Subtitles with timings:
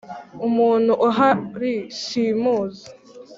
[0.47, 2.87] Umuntu uhari simuzi.